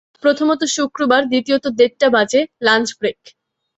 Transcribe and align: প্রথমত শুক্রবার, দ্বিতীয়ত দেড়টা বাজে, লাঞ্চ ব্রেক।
প্রথমত 0.23 0.61
শুক্রবার, 0.75 1.21
দ্বিতীয়ত 1.25 1.65
দেড়টা 1.79 2.07
বাজে, 2.09 2.41
লাঞ্চ 2.61 2.87
ব্রেক। 2.99 3.19